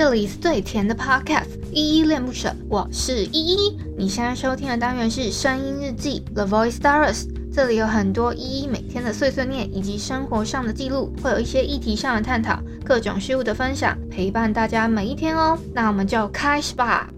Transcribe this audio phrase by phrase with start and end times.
[0.00, 3.78] 这里是最甜的 Podcast，依依恋不舍，我是依依。
[3.98, 15.58] 你现在收听的单元是声音日记 The Voice Diaries，这里有很多依依每天的碎碎念以及生活上的记录，会有一些议题上的探讨，各种事物的分享，陪伴大家每一天哦。
[15.74, 17.10] 那我们就开始吧。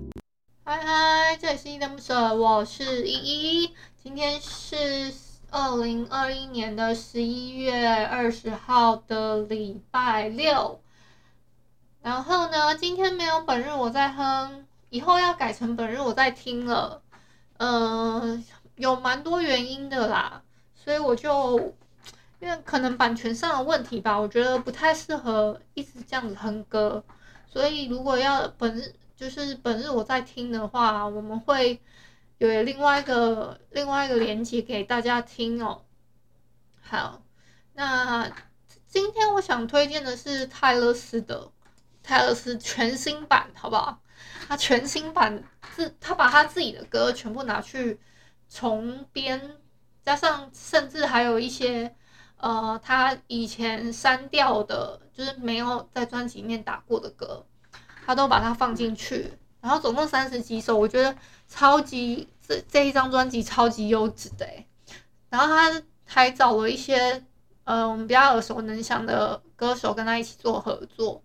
[0.65, 3.71] 嗨嗨，这里是依依恋不舍，我是依依。
[4.03, 5.13] 今天是
[5.51, 10.81] 二零二一年的十一月二十号的礼拜六。
[12.03, 17.01] 然后呢，今天没有本日我在哼，以后要改成本日我在听了。
[17.59, 18.45] 嗯、
[18.75, 20.43] 有蛮多原因的啦，
[20.75, 21.75] 所以我就
[22.41, 27.05] 因为可能版权上的问题吧，我觉得不太适合一直这样子哼歌。
[27.47, 31.81] 所以如果要本日就是本日我在听的话，我们会
[32.39, 35.83] 有另外一个另外一个连接给大家听哦。
[36.81, 37.23] 好，
[37.75, 38.29] 那
[38.89, 41.53] 今天我想推荐的是泰勒斯的。
[42.03, 43.99] 泰勒斯全新版，好不好？
[44.49, 45.43] 他全新版
[45.75, 47.99] 自他把他自己的歌全部拿去
[48.49, 49.57] 重编，
[50.03, 51.95] 加上甚至还有一些
[52.37, 57.47] 呃他以前删掉的，就是没有在专辑里面打过的歌，
[58.05, 59.33] 他都把它放进去。
[59.61, 61.17] 然后总共三十几首，我觉得
[61.49, 64.67] 超级这这一张专辑超级优质的欸。
[65.31, 67.25] 然后他还找了一些
[67.65, 71.23] 呃我们比较耳熟能详的歌手跟他一起做合作。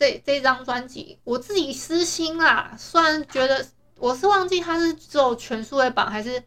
[0.00, 3.66] 这这张专辑，我自己私心啦，虽然觉得
[3.98, 6.42] 我是忘记他是只有全数位版，还是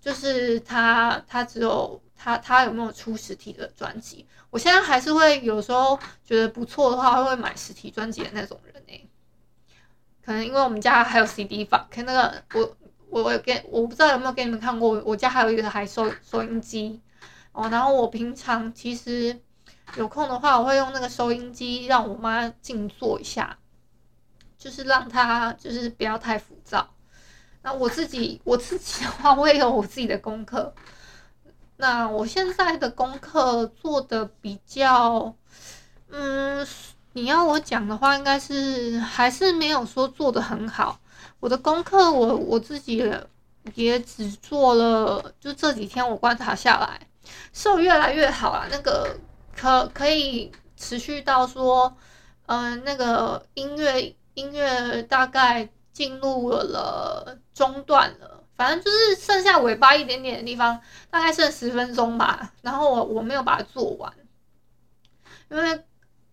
[0.00, 4.26] 就是他他只有他他有没有出实体的专辑？
[4.50, 9.08] 我现在还是会有时候觉得不错的话，会买实体专辑的那种人呢、欸。
[10.24, 12.76] 可能因为我们家还有 CD 房，看那个我
[13.10, 17.00] 我我给我不知道有没有给你们看过，我家还有一个还收收音机
[17.52, 19.38] 哦，然后我平常其实。
[19.96, 23.58] 有空的话，我会用那个收音机让我妈静坐一下，
[24.58, 26.88] 就是让她就是不要太浮躁。
[27.62, 30.72] 那我自己我自己的话，我也有我自己的功课。
[31.78, 35.34] 那我现在的功课做的比较，
[36.10, 36.66] 嗯，
[37.14, 41.00] 你要我讲的话，应该是还是没有说做的很好。
[41.40, 43.04] 我的功课我我自己
[43.74, 47.00] 也只做了，就这几天我观察下来，
[47.52, 49.16] 是越来越好啊，那个。
[49.60, 51.96] 可可以持续到说，
[52.46, 60.80] 嗯、那个音乐音乐大概进入了中段了，反正就是剩下尾巴一点点的地方，
[61.10, 62.52] 大概剩十分钟吧。
[62.62, 64.12] 然后我我没有把它做完，
[65.50, 65.84] 因为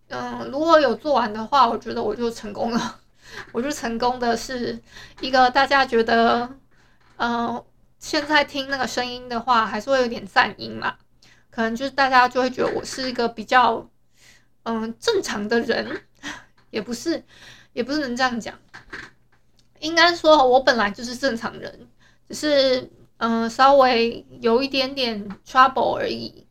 [0.08, 3.00] 嗯、如果有做完的话，我觉得我就成功了，
[3.50, 4.80] 我就成功的是
[5.20, 6.48] 一个大家觉得，
[7.16, 7.64] 嗯、
[7.98, 10.94] 现在听那个声音的话，还是会有点颤音嘛。
[11.56, 13.88] 可能就是大家就会觉得我是一个比较，
[14.64, 16.02] 嗯，正常的人，
[16.68, 17.24] 也不是，
[17.72, 18.54] 也不是能这样讲。
[19.80, 21.88] 应该说，我本来就是正常人，
[22.28, 26.46] 只是嗯，稍微有一点点 trouble 而已。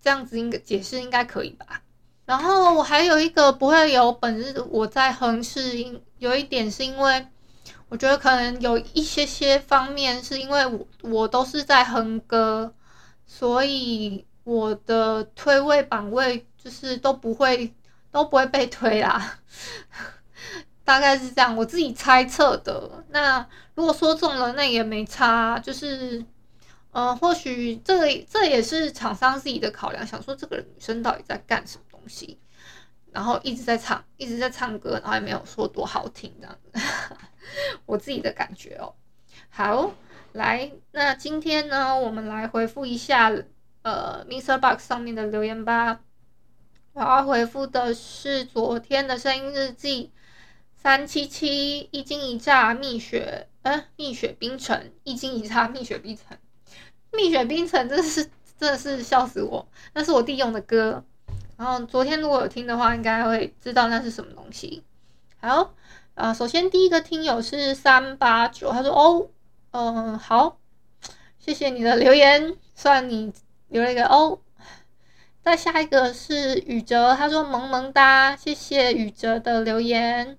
[0.00, 1.82] 这样子应该解释应该可以吧？
[2.24, 7.26] 然后我还有一个不会有本日我在哼，是因有一点是因为
[7.88, 12.72] 我觉得可能有一些些方面是因为我我都是在哼歌。
[13.34, 17.72] 所以我的推位榜位就是都不会
[18.10, 19.38] 都不会被推啦，
[20.84, 23.02] 大概是这样，我自己猜测的。
[23.08, 23.44] 那
[23.74, 26.22] 如果说中了，那也没差，就是，
[26.90, 32.38] 呃，或许这这也是厂商自己的考量，想说这个女生到底在干什么东西，
[33.12, 36.78] 然后一直在唱，一直在唱歌，然后也没有说多好听这样子，
[37.86, 38.94] 我自己的感觉哦。
[39.48, 39.90] 好。
[40.32, 43.30] 来，那今天呢，我们来回复一下
[43.82, 44.58] 呃，Mr.
[44.58, 46.00] Box 上面的留言吧。
[46.94, 50.10] 我要回复的是昨天的声音日记
[50.74, 56.38] 三七七一惊一乍蜜雪，呃，蜜雪冰城一惊一乍蜜雪冰城，
[57.12, 58.24] 蜜雪冰城真的是
[58.58, 61.04] 真的是笑死我，那是我弟用的歌。
[61.58, 64.82] 然后昨天如果有听的话，应该会知道那是什么东西。
[65.42, 65.74] 好，
[66.14, 69.28] 呃，首先第一个听友是三八九，他说哦。
[69.72, 70.58] 嗯，好，
[71.38, 73.32] 谢谢你的留言，算你
[73.68, 74.42] 留了一个 O。
[75.42, 80.36] 再下一个是宇哲，他说萌萌哒，谢谢宇哲的留言。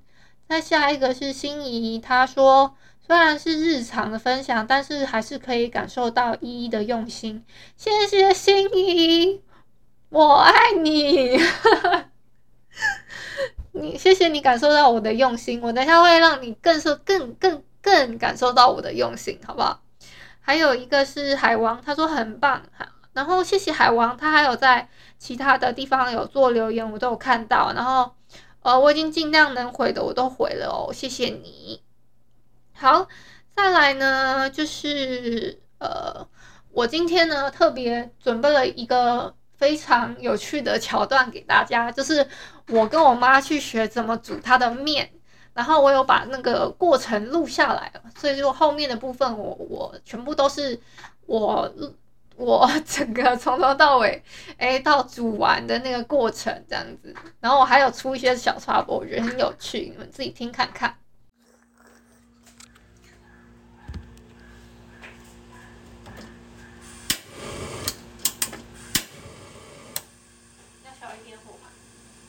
[0.48, 7.44] 再下一个是心仪，他说虽然是日常的分享，但是还是可以感受到依依的用心。
[7.76, 9.42] 谢谢心仪，
[10.10, 11.40] 我爱你。
[13.74, 17.64] 你谢谢你感受到我的用心，我等一下会让你更受更更。
[17.84, 19.82] 更感受到我的用心，好不好？
[20.40, 22.64] 还有一个是海王，他说很棒，
[23.14, 24.90] 然后谢谢海王，他还有在
[25.20, 27.72] 其他的地方有做留言，我都有看到。
[27.74, 28.16] 然后，
[28.62, 31.84] 呃，我已经尽量能回的我都回了哦，谢谢你。
[32.74, 33.08] 好，
[33.56, 36.28] 再来呢，就是呃，
[36.72, 42.28] 我今天呢特别准备了一个非常有趣的桥段给大家，就是
[42.70, 45.12] 我跟我妈去学怎么煮她的面，
[45.54, 50.80] 然后我有把那个过程录下来，所以就后面的部分我我全部都是
[51.26, 51.72] 我。
[52.36, 54.24] 我 整个从头到尾，
[54.58, 60.98] 哎，到煮完的那个过程这样子，然后我还有出一些小插播，我觉得很有趣，你们自己听看看。
[70.84, 71.70] 要小一点火吗？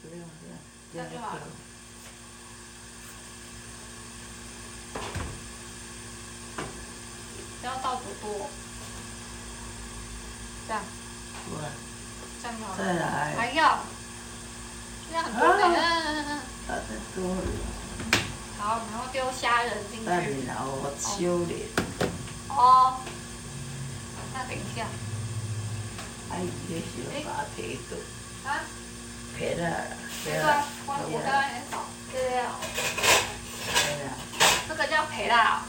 [0.03, 0.55] 不用不用，
[0.93, 1.43] 这样就好了。
[7.63, 8.49] 不要倒多多。
[10.67, 10.83] 这样，
[12.43, 12.75] 这样好。
[12.77, 13.35] 再来。
[13.37, 13.81] 还要。
[15.11, 15.63] 这样很多呢。
[16.69, 16.69] 啊。
[16.69, 16.73] 太
[17.15, 17.41] 多了。
[18.59, 20.07] 好，然后丢虾仁进去。
[20.47, 21.69] 然后我修脸。
[22.49, 23.01] 哦。
[24.33, 24.87] 那等一下。
[26.31, 26.83] 哎，这是
[27.27, 28.49] 把皮都。
[28.49, 28.61] 啊。
[29.37, 29.63] 皮了。
[30.25, 30.65] 皮了。
[30.87, 31.85] 我我刚刚很少。
[32.11, 32.39] 对呀。
[33.67, 34.09] 对呀。
[34.67, 35.63] 这个叫皮了。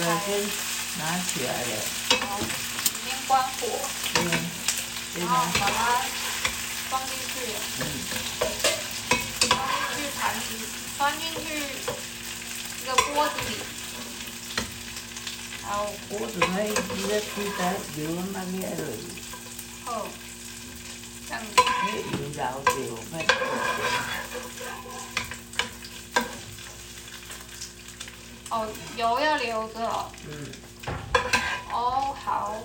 [0.00, 0.32] 对，先
[0.96, 1.70] 拿起来的，
[2.26, 2.44] 好，里
[3.04, 3.68] 面关火，
[5.18, 5.78] 然后，把它
[6.88, 7.32] 放进去，
[7.80, 7.82] 嗯，
[9.50, 10.42] 放进去，盘子，
[10.96, 11.44] 放进去，
[12.80, 13.52] 一个锅子里，
[15.64, 16.72] 然后锅准备，一
[17.06, 17.60] 个推，煮着，
[17.94, 18.00] 不
[18.32, 19.04] 那里安逸，
[19.84, 20.08] 好，
[21.28, 21.52] 这样子，
[23.12, 23.26] 没，没。
[28.50, 28.66] 哦，
[28.96, 30.10] 油要留着哦。
[30.28, 30.52] 嗯。
[31.72, 32.56] 哦，好。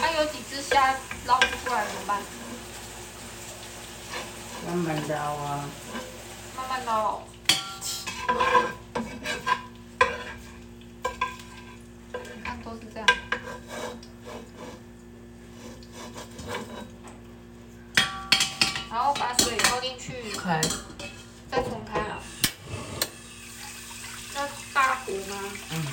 [0.00, 0.94] 还有几只虾
[1.26, 2.22] 捞不出来怎么办？
[4.66, 5.68] 慢慢捞啊。
[6.56, 7.20] 慢慢捞。
[12.12, 13.06] 你看都是这样。
[18.90, 20.60] 然后把水倒进去，开，
[21.50, 22.20] 再重开啊。
[24.36, 25.50] 要大火吗？
[25.70, 25.86] 嗯。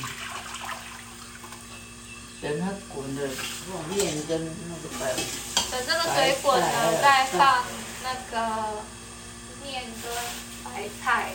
[2.41, 5.13] 等它滚的放面跟那个白。
[5.71, 7.63] 等这个水滚了，再放
[8.03, 8.83] 那个
[9.63, 10.11] 面跟
[10.65, 11.31] 白菜，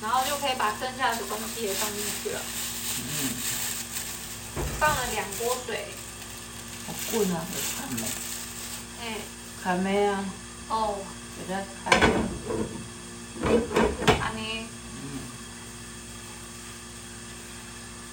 [0.00, 2.40] 然后就可以把剩下的东西也放进去了。
[2.96, 3.04] 嗯。
[4.80, 5.88] 放了两锅水。
[6.86, 7.44] 好滚啊！
[7.44, 8.02] 好看没？
[9.02, 9.14] 哎。
[9.62, 10.24] 还没啊。
[10.68, 10.98] 哦，
[11.36, 11.98] 觉得可以。
[14.20, 14.32] 阿。
[14.34, 14.36] 嗯。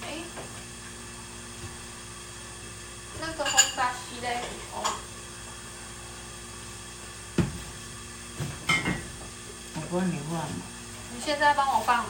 [0.02, 0.06] 哎，
[3.20, 4.40] 那个红巴西嘞？
[4.72, 4.74] 哦。
[9.74, 10.32] 我帮你换。
[11.12, 12.06] 你现在帮我放。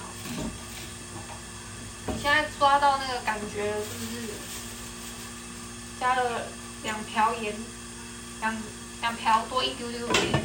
[2.06, 4.28] 你现在抓到那个感觉了，是不是？
[5.98, 6.48] 加了
[6.82, 7.56] 两瓢盐，
[8.40, 8.54] 两。
[9.04, 10.42] 两瓢多一丢丢盐，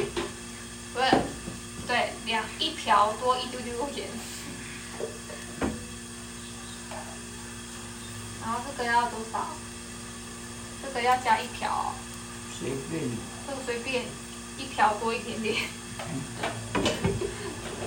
[0.94, 1.22] 不是，
[1.88, 4.06] 对，两一瓢多一丢丢盐。
[8.42, 9.48] 然后这个要多少？
[10.84, 11.96] 这个要加一瓢。
[12.60, 13.10] 随便。
[13.48, 14.04] 这个随便，
[14.58, 15.56] 一瓢多一点点。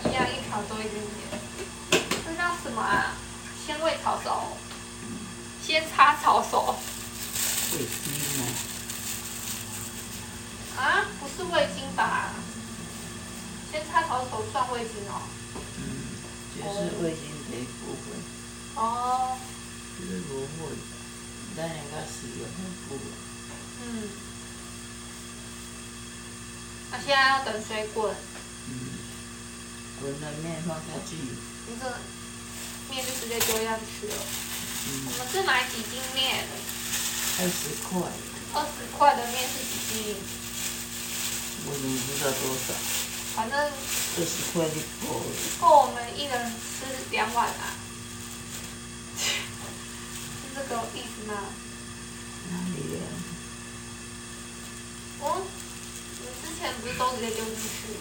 [0.07, 2.03] 一样一瓢多一点点。
[2.25, 3.13] 这叫什么啊？
[3.67, 4.57] 鲜味炒熟。
[5.63, 6.77] 鲜叉炒熟。
[7.75, 8.47] 味精吗？
[10.77, 12.33] 啊，不是味精吧？
[13.71, 15.23] 先插头头算味精哦。
[15.79, 15.81] 嗯，
[16.55, 18.13] 就是味精的一部分。
[18.75, 19.39] 哦。
[19.99, 20.77] 就是芦荟，
[21.57, 22.57] 咱人家使用很
[22.89, 22.99] 多。
[23.83, 24.09] 嗯。
[26.91, 28.15] 那现在要等水滚。
[28.69, 28.71] 嗯。
[30.01, 31.17] 滚了面放下去。
[31.69, 31.85] 你这
[32.91, 34.15] 面就直接丢下去了。
[34.89, 35.07] 嗯。
[35.07, 36.45] 我们是买几斤面？
[37.39, 38.03] 二十块。
[38.55, 40.17] 二十块的面是几斤？
[41.65, 42.75] 我怎么不知道多少？
[43.35, 43.59] 反正。
[43.59, 44.77] 二十块就
[45.07, 45.25] 够了。
[45.61, 47.75] 够我们一人吃两碗啊。
[50.55, 51.33] 这个意思吗？
[52.51, 53.01] 哪里呀？
[55.21, 55.25] 哦，
[56.21, 57.97] 你之前不是都直接丢进去？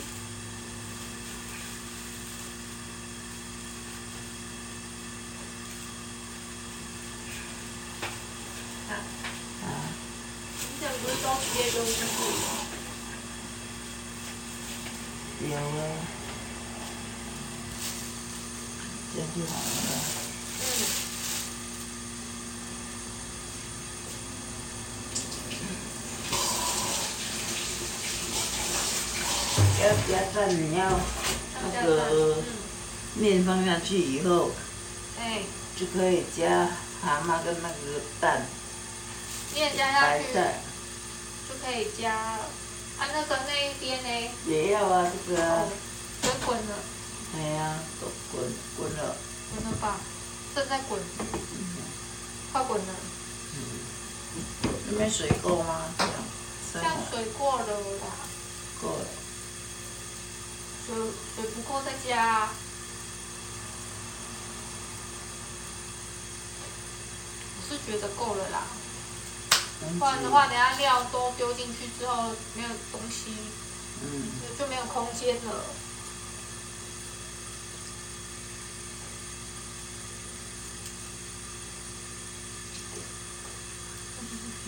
[8.89, 8.91] 啊？
[9.63, 9.65] 啊？
[10.59, 12.01] 之前不是都直接丢进去？
[15.49, 15.59] 有啊。
[19.13, 19.61] 这样就好了。
[20.61, 20.65] 嗯。
[29.81, 30.81] 要加蛋，你要
[31.73, 32.37] 那个
[33.15, 34.51] 面放下去以后，
[35.19, 35.41] 哎，
[35.75, 36.69] 就可以加
[37.01, 37.75] 蛤蟆跟那个
[38.19, 38.45] 蛋，
[39.55, 40.23] 面加下去，
[41.49, 42.37] 就可以加，
[43.01, 44.31] 啊那个那一边呢？
[44.45, 45.65] 也要啊，这个啊。
[46.21, 46.75] 滚滚了。
[47.33, 48.45] 哎呀，都滚
[48.77, 49.15] 滚了。
[49.55, 49.97] 滚了吧，
[50.53, 51.01] 正在滚。
[51.19, 51.81] 嗯。
[52.53, 52.93] 快滚了。
[53.55, 53.59] 嗯。
[54.91, 55.81] 那边水够吗？
[55.97, 56.13] 这样。
[56.73, 58.05] 这样水过了啦。
[58.79, 59.05] 够了。
[60.85, 60.95] 水
[61.35, 62.49] 水不够再加，
[67.57, 68.61] 我是觉得够了啦。
[69.99, 73.31] 不然的话，等下料都丢进去之后，没有东西，
[74.03, 75.65] 嗯，就没有空间了。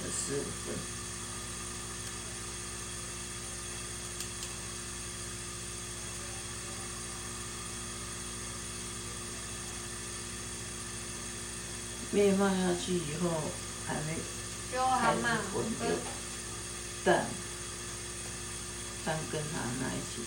[0.03, 0.43] 也是。
[12.11, 13.27] 面放下去以后，
[13.87, 14.15] 还没
[14.99, 15.21] 开始
[15.53, 15.85] 滚就
[17.05, 17.25] 蛋，
[19.05, 20.23] 蛋跟它那一起。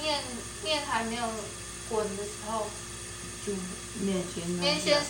[0.00, 0.22] 面
[0.64, 1.22] 面还没有
[1.88, 2.68] 滚的时候，
[3.46, 3.52] 就
[4.00, 5.00] 面先面先，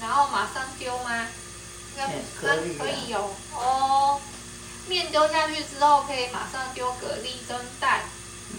[0.00, 1.28] 然后马上丢吗？
[1.92, 2.06] 应该
[2.40, 4.20] 可以可以有哦。
[4.86, 8.02] 面丢下去之后，可以马上丢蛤蜊跟蛋。
[8.52, 8.58] 嗯。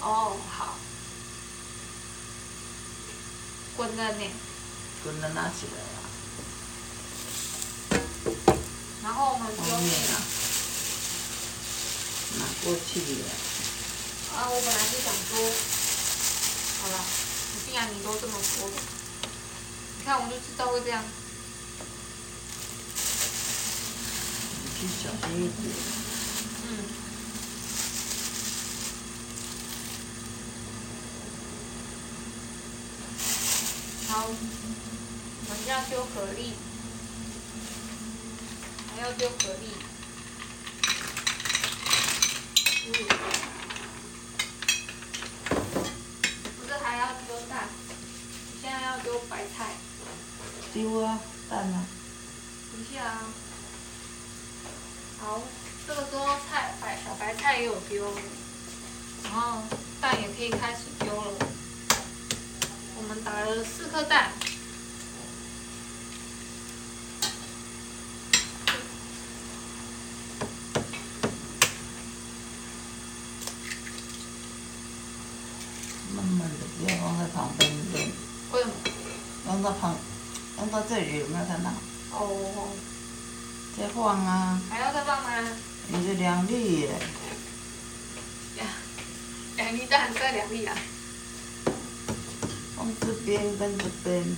[0.00, 0.76] 哦，好。
[3.76, 3.88] 滚。
[5.04, 5.98] 滚了拿起来了，
[9.02, 10.14] 然后我们丢面了，
[12.38, 13.26] 拿过去了。
[14.32, 15.30] 啊，我本来是想说，
[16.80, 16.94] 好了，
[17.66, 18.74] 既然你都这么说了，
[19.98, 21.02] 你看我就知道会这样。
[24.62, 25.74] 你去小心一点。
[26.64, 26.68] 嗯。
[34.08, 34.30] 好。
[35.44, 36.71] 我们要丢蛤蜊，还
[39.02, 39.66] 要丢蛤蜊，
[42.86, 42.92] 嗯，
[46.56, 47.66] 不是还要丢蛋，
[48.60, 49.72] 现在要丢白菜。
[50.72, 51.18] 丢啊，
[51.50, 51.84] 蛋呢？
[52.70, 53.24] 等一下啊。
[55.20, 55.42] 好，
[55.84, 58.06] 这个时候菜白小白菜也有丢，
[59.24, 59.64] 然后
[60.00, 61.32] 蛋也可以开始丢了。
[62.98, 64.30] 我们打了四颗蛋。
[77.34, 77.98] 旁边的，
[78.52, 78.74] 为什么？
[79.46, 79.96] 放到旁，
[80.54, 81.70] 放到这里有没有看到？
[82.12, 82.68] 哦。
[83.76, 84.58] 再放啊。
[84.70, 85.28] 还要再放吗？
[85.88, 86.90] 你是两粒耶。
[88.56, 88.66] 两
[89.56, 90.74] 两水泥蛋在两粒啊。
[92.74, 94.36] 放这边跟这边，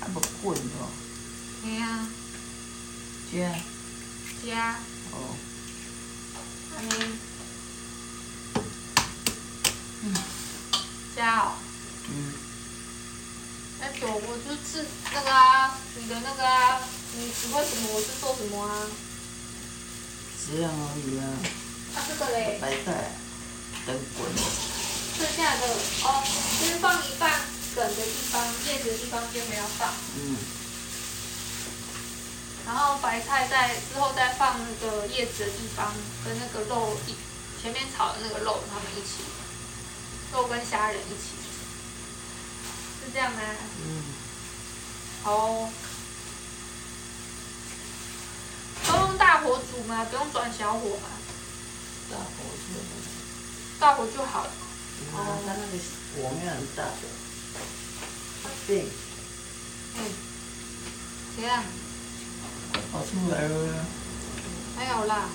[0.00, 0.88] 还不滚哦。
[1.62, 2.08] 对啊。
[3.30, 3.54] 加。
[4.42, 4.76] 加。
[5.12, 5.36] 哦。
[6.78, 7.18] 嗯。
[10.02, 10.14] 嗯。
[11.14, 11.52] 加哦。
[12.08, 12.32] 嗯。
[13.78, 16.80] 那走，我就是那个啊，你的那个啊，
[17.14, 18.88] 你喜欢什么我就做什么啊。
[20.46, 21.24] 这样而已啊。
[21.94, 22.58] 啊，这个嘞。
[22.60, 23.12] 白菜，
[23.86, 24.26] 等滚。
[25.16, 25.66] 剩下的
[26.04, 26.24] 哦，
[26.60, 27.40] 先放一半
[27.74, 29.92] 梗的地方，叶子的地方先不要放。
[30.16, 30.36] 嗯。
[32.66, 35.92] 然后白菜在之后再放那个叶子的地方，
[36.24, 37.14] 跟那个肉一
[37.62, 39.22] 前面炒的那个肉，他们一起，
[40.32, 41.36] 肉跟虾仁一起，
[43.06, 43.40] 是这样吗？
[43.86, 44.02] 嗯。
[45.22, 45.70] 好哦。
[48.86, 50.04] 都用大火煮吗？
[50.10, 51.08] 不用转小火吗？
[52.10, 53.80] 大火就。
[53.80, 54.50] 大火就好了。
[55.12, 55.76] 哦，它那个
[56.16, 56.90] 火面很大的，
[58.66, 58.86] 对，
[59.96, 59.98] 嗯，
[61.36, 61.62] 这样，
[62.90, 63.84] 好出来了，
[64.74, 65.28] 还有啦，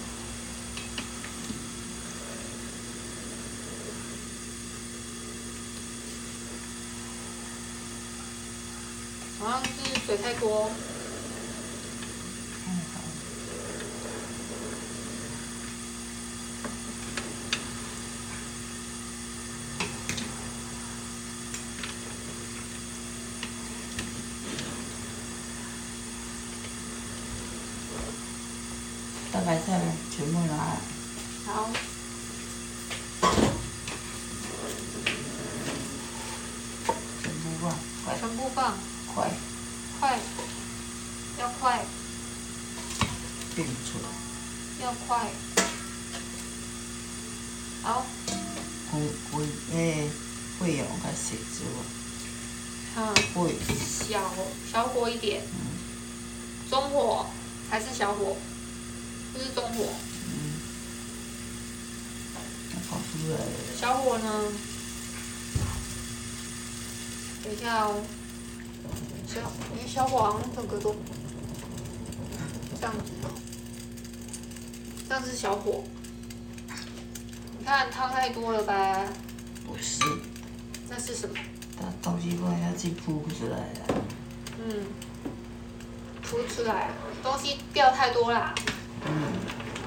[9.41, 9.69] 好像是
[10.05, 10.69] 水太多。
[29.43, 29.81] 白菜
[30.15, 30.77] 全部拿来。
[31.48, 31.69] 好。
[37.21, 38.17] 全部放，快。
[38.17, 39.00] 全部放。
[39.13, 39.30] 快。
[40.00, 40.20] 快。
[41.39, 41.83] 要快。
[43.55, 44.85] 变出来。
[44.85, 45.29] 要快。
[47.81, 48.05] 好。
[48.92, 49.00] 会
[49.31, 50.09] 会诶，
[50.59, 51.83] 会有开始之后。
[52.98, 53.14] 嗯。
[53.33, 53.55] 会。
[54.09, 54.33] 小
[54.72, 55.42] 小火一点。
[55.51, 55.55] 嗯。
[56.70, 57.25] 中火
[57.70, 58.38] 还是小火？
[59.33, 59.85] 不是中火。
[60.27, 60.59] 嗯。
[62.90, 63.46] 跑出来了。
[63.79, 64.51] 小火呢？
[67.44, 68.03] 等一下哦。
[69.27, 69.39] 小，
[69.75, 70.96] 因为小火整个都
[72.79, 73.11] 这样子。
[75.07, 75.83] 这样是小火。
[77.59, 79.05] 你看汤太多了吧？
[79.67, 80.03] 不是。
[80.89, 81.35] 那是什么？
[81.77, 84.03] 它东西放下去铺不出来了。
[84.59, 84.85] 嗯。
[86.22, 86.89] 铺出来，
[87.22, 88.55] 东西掉太多啦。
[89.05, 89.11] 嗯，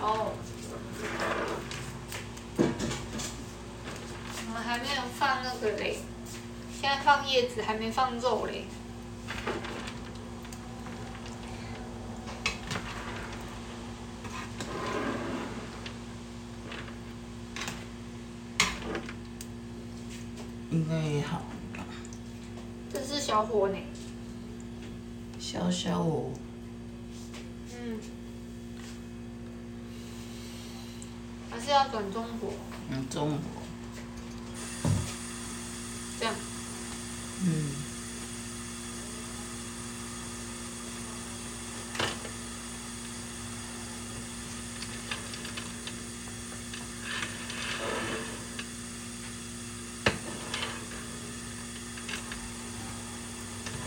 [0.02, 0.32] 哦，
[4.46, 5.98] 我们还没有放那个嘞，
[6.80, 8.66] 现在放叶子，还没放肉嘞。
[20.74, 21.40] 应该也好。
[22.92, 23.78] 这是小火呢。
[25.38, 26.32] 小小火。
[27.72, 28.00] 嗯。
[31.48, 32.48] 还是要转中火。
[32.90, 33.38] 嗯，中火。
[36.18, 36.34] 这样。
[37.44, 37.70] 嗯。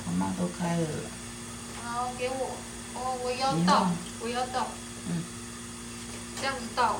[0.05, 0.87] 妈妈都开了。
[1.83, 2.57] 好，给我。
[2.97, 4.67] 哦，我要倒，我要倒。
[5.07, 5.23] 嗯。
[6.39, 6.99] 这样子倒。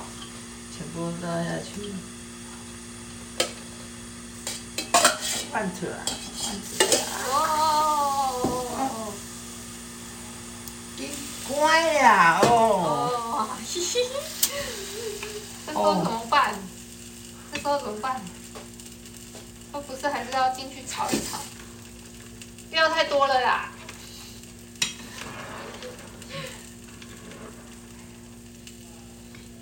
[0.75, 1.91] 全部倒下去，
[5.51, 6.87] 翻出来，翻出来。
[7.33, 9.13] 哦。
[10.97, 11.09] 你
[11.47, 12.47] 乖呀，哦。
[12.47, 14.09] 哦，嘻嘻嘻。
[15.65, 16.53] 这时候怎么办？
[17.51, 18.21] 这时候怎么办？
[19.73, 21.39] 那不是还是要进去炒一炒？
[22.71, 23.71] 料太多了啦。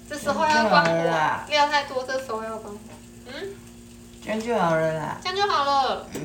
[0.07, 0.91] 这时候要关火，
[1.49, 2.79] 料太多，这时候要关火。
[3.27, 3.33] 嗯，
[4.23, 5.17] 这样就好了啦。
[5.23, 6.07] 这样就好了。
[6.13, 6.21] 嗯。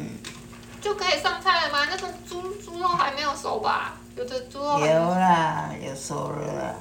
[0.80, 1.86] 就可以上菜了吗？
[1.90, 3.96] 那个猪猪肉还没有熟吧？
[4.16, 4.78] 有的猪肉。
[4.80, 6.74] 有啦，有熟了啦。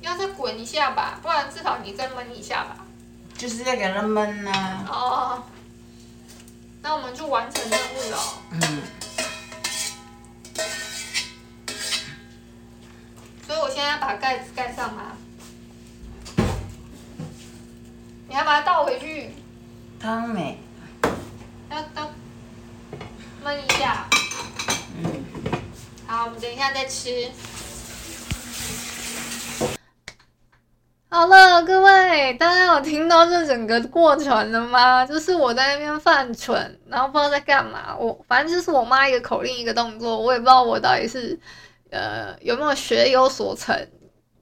[0.00, 2.76] 要再滚一下吧，不然至少你再焖一下吧。
[3.36, 4.84] 就是要给它焖呐。
[4.88, 5.42] 哦。
[6.82, 8.18] 那我们就完成任务了。
[8.50, 8.82] 嗯。
[13.48, 15.16] 所以我现在要把盖子盖上吗？
[18.28, 19.30] 你还把它倒回去？
[19.98, 20.58] 汤没？
[21.70, 22.10] 要倒，
[23.42, 24.06] 焖一下。
[25.02, 25.24] 嗯。
[26.06, 27.30] 好，我们等一下再吃。
[31.08, 35.06] 哦，好了，各位，大家有听到这整个过程了吗？
[35.06, 37.96] 就是我在那边犯蠢，然后不知道在干嘛。
[37.96, 41.40] 我反正就是我妈一个口令一个动作，我也不知道我到底是
[41.90, 43.88] 呃有没有学有所成，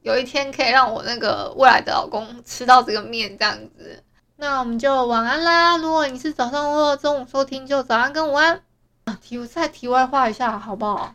[0.02, 4.02] 有一天可以让我那个未来的老公吃到这个面这样子。
[4.36, 5.76] 那我们就晚安啦。
[5.76, 8.60] 如果你是早上或中午收听，就早安跟午安。
[9.04, 11.14] 啊，题再题外话一下好不好？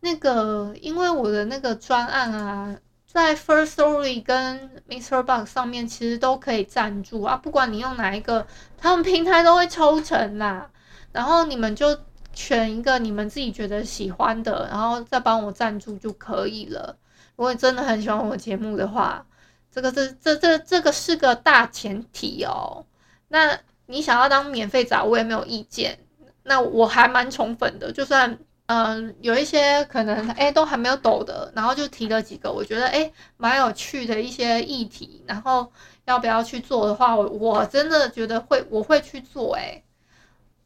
[0.00, 2.76] 那个因为我的那个专案啊。
[3.06, 5.22] 在 First Story 跟 Mr.
[5.22, 8.44] Box 上面，其实都可以赞助啊，不管你用哪一个，
[8.76, 10.68] 他们平台都会抽成啦。
[11.12, 11.96] 然后你们就
[12.34, 16.96] 选一个你们自己觉得喜欢的，然后再帮我赞助就可以了。
[17.36, 19.26] 如果你真的很喜欢我节目的话，
[19.70, 22.84] 这个这这这这个是个大前提哦。
[23.28, 25.98] 那你想要当免费仔，我也没有意见。
[26.42, 28.38] 那我还蛮宠粉的，就算。
[28.66, 35.70] 嗯，有一些可能哎都还没有抖的，然后就提了几个，我觉得哎蛮有趣的一些议题，然后
[36.06, 39.82] 要不要去做的话，我我真的觉得会我会去做哎，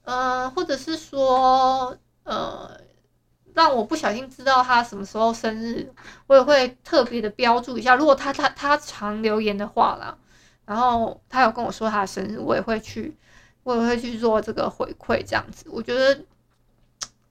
[0.09, 1.95] 嗯，或者是说
[2.25, 2.81] 呃
[3.53, 5.93] 让我不小心知道他什么时候生日，
[6.27, 10.17] 我也会特别的标注一下，如果他他他常留言的话啦，
[10.65, 13.15] 然后他有跟我说他的生日，我也会去
[13.65, 16.25] 我也会去做这个回馈这样子，我觉得。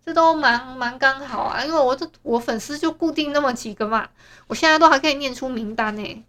[0.05, 4.07] 这都蛮蛮刚好啊，因为我这我粉丝就固定那么几个嘛，
[4.47, 6.25] 我现在都还可以念出名单呢，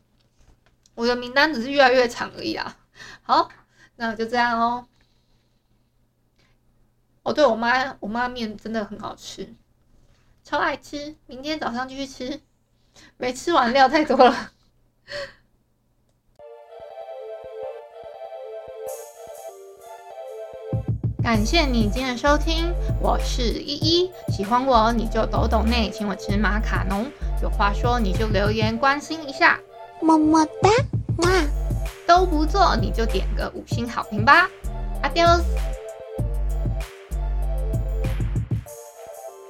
[0.96, 2.76] 我的名单只是越来越长而已啊。
[3.22, 3.48] 好，
[3.94, 4.88] 那就这样哦。
[7.28, 9.54] 哦，对，我妈我妈面真的很好吃，
[10.42, 12.40] 超爱吃，明天早上继续吃，
[13.18, 14.32] 没吃完料太多了。
[21.22, 24.10] 感谢你今天的收听，我是依依。
[24.32, 27.04] 喜欢我你就抖抖内，请我吃马卡龙。
[27.42, 29.60] 有话说你就留言关心一下，
[30.00, 30.70] 么么哒，
[31.18, 31.28] 哇，
[32.06, 34.48] 都不做你就点个五星好评吧
[35.02, 35.42] ，Adios。